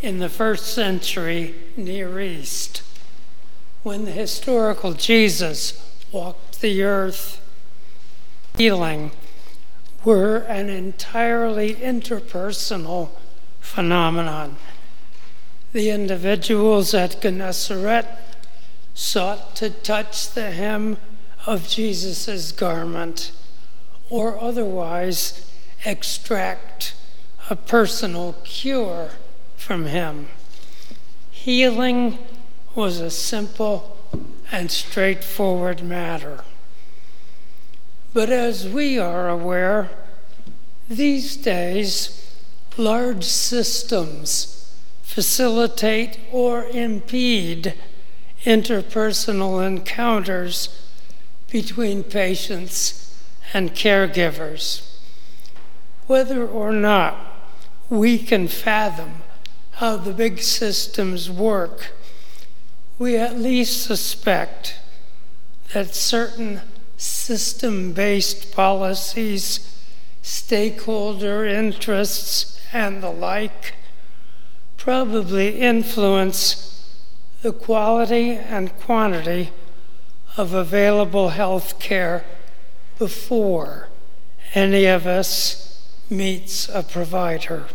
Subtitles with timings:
[0.00, 2.82] in the first century Near East,
[3.82, 7.40] when the historical Jesus walked the earth,
[8.56, 9.10] healing
[10.04, 13.10] were an entirely interpersonal
[13.60, 14.56] phenomenon.
[15.72, 18.06] The individuals at Gennesaret
[18.94, 20.96] sought to touch the hem
[21.46, 23.32] of Jesus' garment
[24.10, 25.50] or otherwise
[25.84, 26.94] extract
[27.50, 29.10] a personal cure
[29.58, 30.28] from him.
[31.30, 32.18] Healing
[32.74, 33.96] was a simple
[34.50, 36.42] and straightforward matter.
[38.14, 39.90] But as we are aware,
[40.88, 42.34] these days,
[42.78, 47.74] large systems facilitate or impede
[48.44, 50.82] interpersonal encounters
[51.50, 53.20] between patients
[53.52, 54.98] and caregivers.
[56.06, 57.16] Whether or not
[57.90, 59.22] we can fathom
[59.78, 61.92] how the big systems work,
[62.98, 64.76] we at least suspect
[65.72, 66.60] that certain
[66.96, 69.80] system based policies,
[70.20, 73.74] stakeholder interests, and the like
[74.76, 76.92] probably influence
[77.42, 79.52] the quality and quantity
[80.36, 82.24] of available health care
[82.98, 83.88] before
[84.56, 87.68] any of us meets a provider.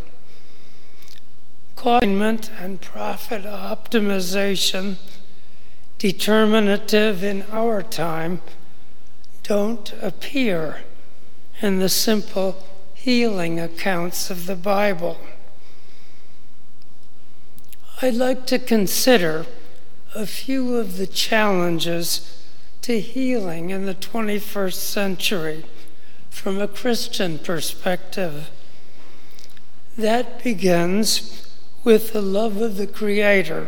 [1.83, 4.95] Containment and profit optimization,
[5.97, 8.39] determinative in our time,
[9.43, 10.83] don't appear
[11.61, 15.17] in the simple healing accounts of the Bible.
[18.01, 19.45] I'd like to consider
[20.15, 22.45] a few of the challenges
[22.83, 25.65] to healing in the 21st century
[26.29, 28.49] from a Christian perspective.
[29.97, 31.49] That begins
[31.83, 33.67] with the love of the Creator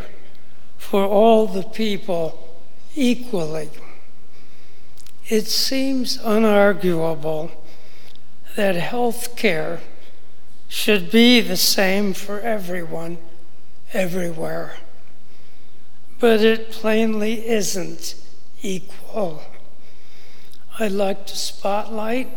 [0.78, 2.56] for all the people
[2.94, 3.68] equally
[5.28, 7.50] it seems unarguable
[8.54, 9.80] that health care
[10.68, 13.18] should be the same for everyone,
[13.92, 14.76] everywhere.
[16.20, 18.14] But it plainly isn't
[18.62, 19.42] equal.
[20.78, 22.28] I'd like to spotlight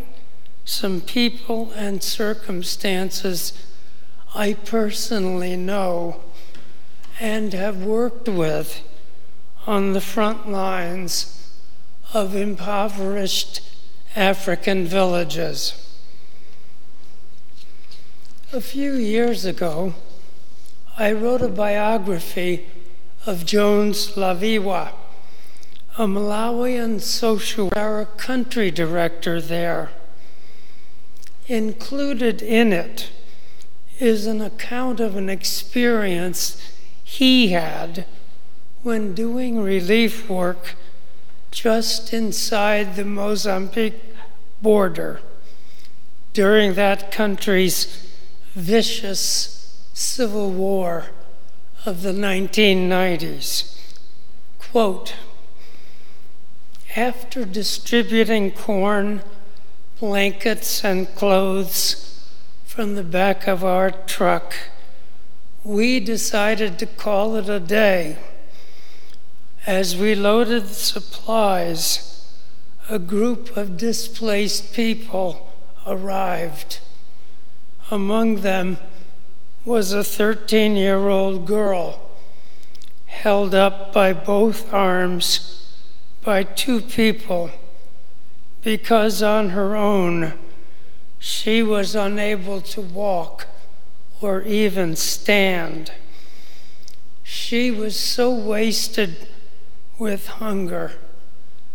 [0.64, 3.52] some people and circumstances
[4.34, 6.20] I personally know
[7.18, 8.80] and have worked with
[9.66, 11.52] on the front lines
[12.14, 13.60] of impoverished
[14.14, 15.74] African villages.
[18.52, 19.94] A few years ago,
[20.96, 22.66] I wrote a biography
[23.26, 24.92] of Jones Laviwa,
[25.98, 27.70] a Malawian social
[28.16, 29.90] country director there.
[31.46, 33.10] Included in it
[34.00, 36.60] is an account of an experience
[37.04, 38.06] he had
[38.82, 40.74] when doing relief work
[41.50, 44.02] just inside the Mozambique
[44.62, 45.20] border
[46.32, 48.08] during that country's
[48.54, 51.06] vicious civil war
[51.84, 53.78] of the 1990s.
[54.58, 55.14] Quote
[56.96, 59.22] After distributing corn,
[59.98, 62.09] blankets, and clothes
[62.70, 64.54] from the back of our truck,
[65.64, 68.16] we decided to call it a day
[69.66, 72.32] as we loaded supplies,
[72.88, 75.52] a group of displaced people
[75.84, 76.78] arrived.
[77.90, 78.78] Among them
[79.64, 82.00] was a 13 year old girl
[83.06, 85.74] held up by both arms
[86.22, 87.50] by two people
[88.62, 90.34] because on her own
[91.20, 93.46] she was unable to walk
[94.22, 95.92] or even stand.
[97.22, 99.28] She was so wasted
[99.98, 100.92] with hunger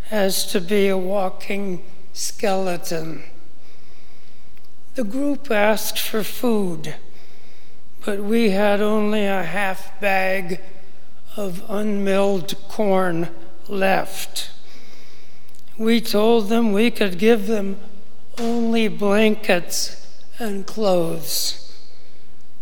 [0.09, 3.21] as to be a walking skeleton.
[4.95, 6.95] The group asked for food,
[8.03, 10.59] but we had only a half bag
[11.37, 13.29] of unmilled corn
[13.67, 14.49] left.
[15.77, 17.77] We told them we could give them
[18.39, 20.07] only blankets
[20.39, 21.61] and clothes.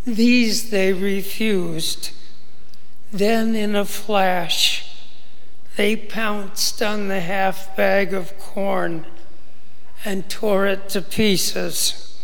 [0.06, 2.12] These they refused.
[3.12, 4.90] Then, in a flash,
[5.76, 9.06] they pounced on the half bag of corn
[10.06, 12.18] and tore it to pieces.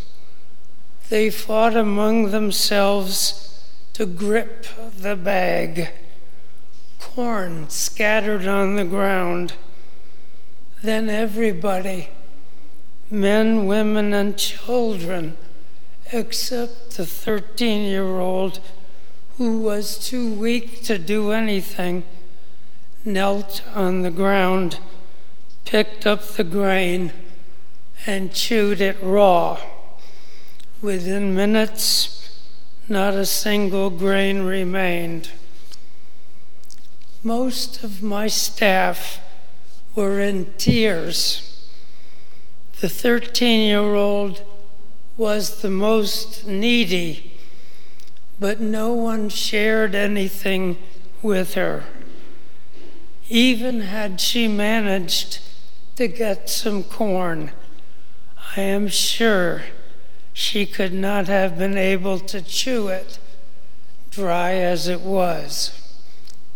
[1.10, 3.64] They fought among themselves
[3.94, 4.66] to grip
[4.98, 5.90] the bag.
[7.00, 9.54] Corn scattered on the ground.
[10.84, 12.10] Then everybody,
[13.12, 15.36] men, women, and children,
[16.12, 18.60] except the 13 year old
[19.38, 22.04] who was too weak to do anything,
[23.06, 24.80] knelt on the ground,
[25.64, 27.14] picked up the grain,
[28.06, 29.60] and chewed it raw.
[30.82, 32.42] Within minutes,
[32.90, 35.30] not a single grain remained.
[37.24, 39.22] Most of my staff
[39.96, 41.49] were in tears.
[42.82, 44.44] The 13 year old
[45.18, 47.30] was the most needy
[48.40, 50.78] but no one shared anything
[51.22, 51.84] with her.
[53.28, 55.40] Even had she managed
[55.98, 57.52] to get some corn,
[58.56, 59.64] I am sure
[60.32, 63.20] she could not have been able to chew it,
[64.10, 65.76] dry as it was.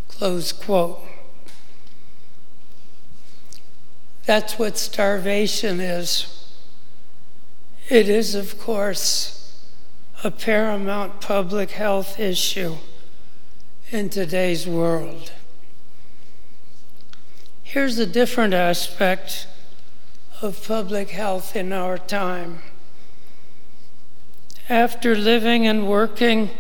[0.08, 1.02] Close quote.
[4.26, 6.48] That's what starvation is.
[7.90, 9.62] It is, of course,
[10.24, 12.78] a paramount public health issue
[13.92, 15.34] in today's world.
[17.64, 19.48] Here's a different aspect
[20.42, 22.62] of public health in our time.
[24.70, 26.52] After living and working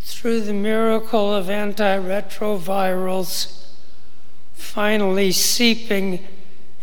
[0.00, 3.66] through the miracle of antiretrovirals
[4.54, 6.26] finally seeping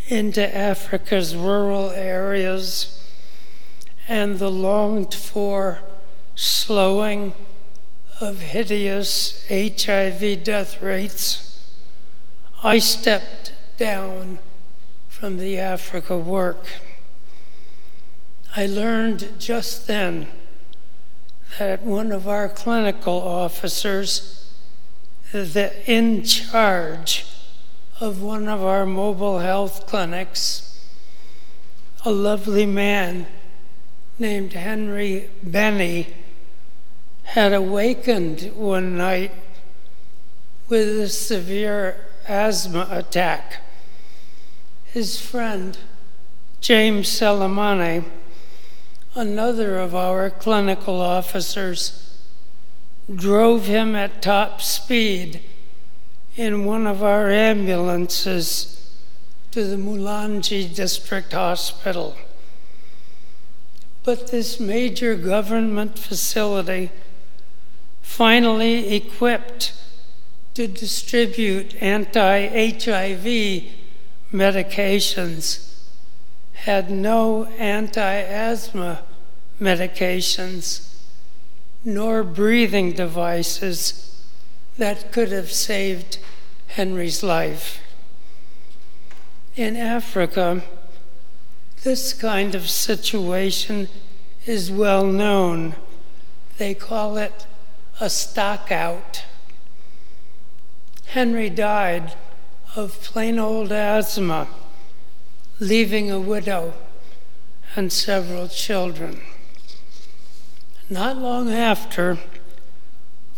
[0.07, 2.93] into Africa's rural areas
[4.07, 5.79] and the longed for
[6.35, 7.33] slowing
[8.21, 11.65] of hideous HIV death rates,
[12.63, 14.39] I stepped down
[15.09, 16.65] from the Africa work.
[18.55, 20.27] I learned just then
[21.59, 24.51] that one of our clinical officers,
[25.31, 27.25] the in charge
[27.99, 30.85] of one of our mobile health clinics,
[32.05, 33.25] a lovely man
[34.19, 36.13] named Henry Benny
[37.23, 39.31] had awakened one night
[40.69, 43.61] with a severe asthma attack.
[44.85, 45.77] His friend,
[46.61, 48.05] James Salamane,
[49.15, 52.19] another of our clinical officers,
[53.13, 55.41] drove him at top speed
[56.37, 58.95] in one of our ambulances
[59.49, 62.15] to the Mulanje District Hospital.
[64.03, 66.91] But this major government facility,
[68.03, 69.73] finally equipped
[70.53, 73.63] to distribute anti HIV
[74.31, 75.73] medications,
[76.53, 79.01] had no anti asthma
[79.59, 80.93] medications
[81.83, 84.07] nor breathing devices
[84.77, 86.19] that could have saved
[86.67, 87.79] Henry's life.
[89.55, 90.63] In Africa,
[91.83, 93.87] this kind of situation
[94.45, 95.75] is well known.
[96.57, 97.47] They call it
[97.99, 99.23] a stockout.
[101.07, 102.13] Henry died
[102.75, 104.47] of plain old asthma,
[105.59, 106.73] leaving a widow
[107.75, 109.21] and several children.
[110.89, 112.17] Not long after,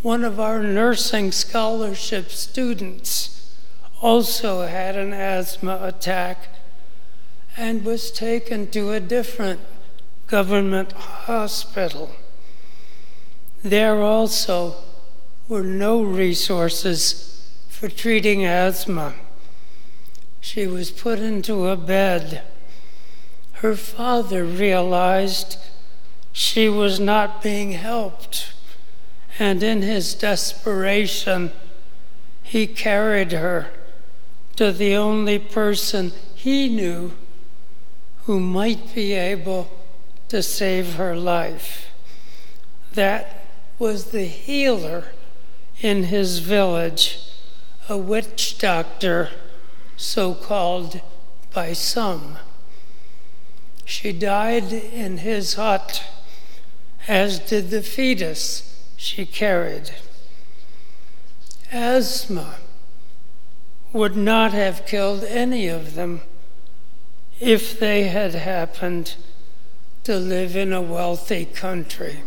[0.02, 3.54] one of our nursing scholarship students
[4.00, 6.48] also had an asthma attack
[7.56, 9.60] and was taken to a different
[10.26, 12.10] government hospital.
[13.62, 14.76] There also
[15.48, 19.14] were no resources for treating asthma.
[20.40, 22.42] She was put into a bed.
[23.54, 25.58] Her father realized
[26.32, 28.54] she was not being helped,
[29.40, 31.50] and in his desperation,
[32.42, 33.68] he carried her
[34.54, 37.10] to the only person he knew
[38.24, 39.70] who might be able
[40.28, 41.88] to save her life.
[42.92, 43.46] That
[43.78, 45.06] was the healer
[45.80, 47.20] in his village,
[47.88, 49.30] a witch doctor,
[49.96, 51.00] so called
[51.54, 52.36] by some.
[53.86, 56.04] She died in his hut,
[57.08, 58.69] as did the fetus
[59.00, 59.90] she carried.
[61.72, 62.56] Asthma
[63.94, 66.20] would not have killed any of them
[67.40, 69.14] if they had happened
[70.04, 72.20] to live in a wealthy country.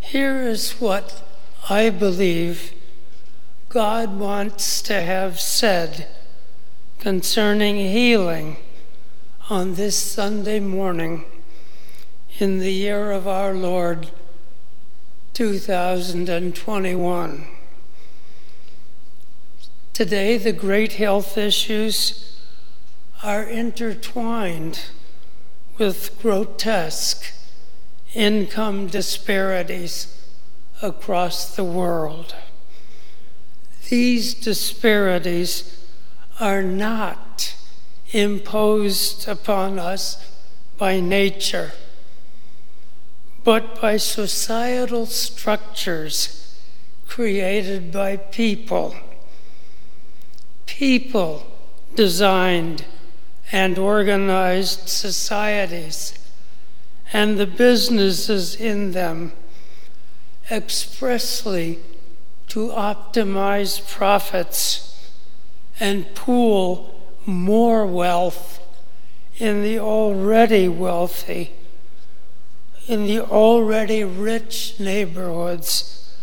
[0.00, 1.22] Here is what
[1.70, 2.72] I believe
[3.68, 6.08] God wants to have said
[6.98, 8.56] concerning healing
[9.48, 11.26] on this Sunday morning
[12.40, 14.10] in the year of our Lord
[15.34, 17.46] 2021.
[19.92, 22.36] Today, the great health issues
[23.22, 24.80] are intertwined
[25.78, 27.32] with grotesque
[28.14, 30.18] income disparities
[30.82, 32.34] across the world.
[33.88, 35.84] These disparities
[36.40, 37.54] are not
[38.10, 40.32] imposed upon us
[40.78, 41.72] by nature,
[43.44, 46.56] but by societal structures
[47.08, 48.94] created by people.
[50.66, 51.46] People
[51.94, 52.84] designed
[53.50, 56.18] and organized societies
[57.12, 59.32] and the businesses in them
[60.50, 61.78] expressly
[62.48, 65.10] to optimize profits
[65.78, 68.60] and pool more wealth
[69.38, 71.52] in the already wealthy,
[72.86, 76.14] in the already rich neighborhoods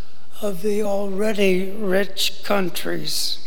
[0.42, 3.38] of the already rich countries.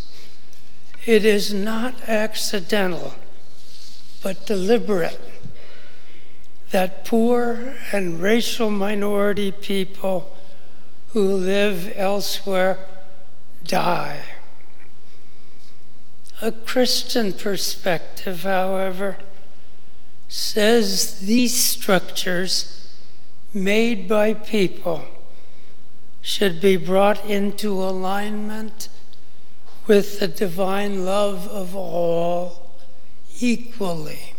[1.05, 3.15] It is not accidental,
[4.23, 5.21] but deliberate
[6.71, 10.35] that poor and racial minority people
[11.09, 12.79] who live elsewhere
[13.65, 14.23] die.
[16.41, 19.19] A Christian perspective, however,
[20.29, 22.82] says these structures
[23.55, 25.03] made by people
[26.21, 28.89] should be brought into alignment
[29.87, 32.71] with the divine love of all
[33.41, 34.35] equally.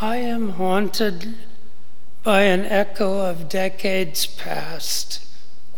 [0.00, 1.34] I am haunted
[2.22, 5.24] by an echo of decades past.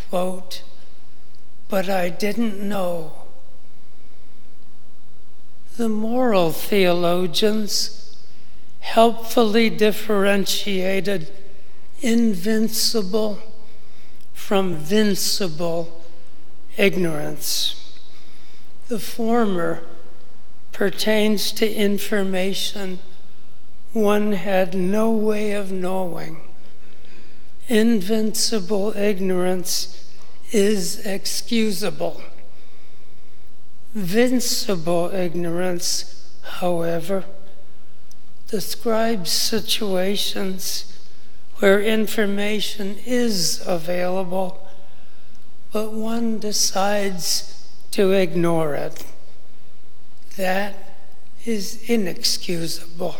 [0.09, 0.63] Quote,
[1.69, 3.13] but I didn't know.
[5.77, 8.08] The moral theologians
[8.81, 11.31] helpfully differentiated
[12.01, 13.39] invincible
[14.33, 15.89] from vincible
[16.77, 17.99] ignorance.
[18.89, 19.83] The former
[20.73, 23.01] pertains to information
[23.93, 26.41] one had no way of knowing.
[27.69, 30.11] Invincible ignorance
[30.53, 32.23] is excusable.
[33.97, 37.25] Vincible ignorance, however,
[38.49, 40.99] describes situations
[41.57, 44.69] where information is available,
[45.73, 49.05] but one decides to ignore it.
[50.37, 50.75] That
[51.45, 53.17] is inexcusable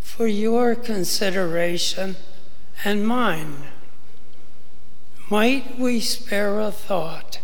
[0.00, 2.16] for your consideration
[2.84, 3.68] and mine.
[5.30, 7.38] Might we spare a thought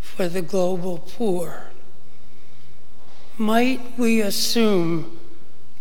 [0.00, 1.73] for the global poor?
[3.38, 5.18] Might we assume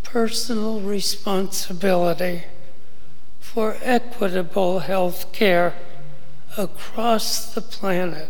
[0.02, 2.46] personal responsibility
[3.40, 5.76] for equitable health care
[6.58, 8.30] across the planet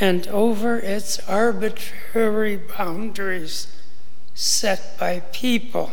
[0.00, 3.68] and over its arbitrary boundaries
[4.34, 5.90] set by people?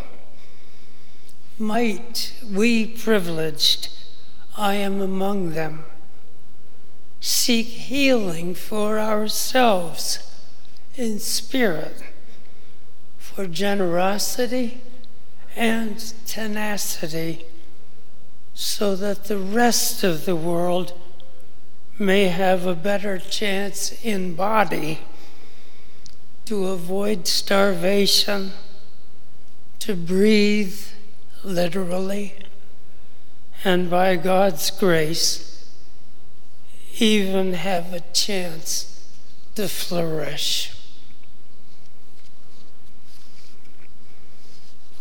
[1.58, 3.88] Might we privileged,
[4.58, 5.86] I am among them,
[7.22, 10.28] seek healing for ourselves
[11.02, 12.04] in spirit,
[13.18, 14.82] for generosity
[15.56, 17.44] and tenacity,
[18.54, 20.94] so that the rest of the world
[21.98, 25.00] may have a better chance in body
[26.46, 28.52] to avoid starvation,
[29.80, 30.80] to breathe
[31.44, 32.36] literally,
[33.64, 35.68] and by God's grace,
[37.00, 39.04] even have a chance
[39.56, 40.71] to flourish.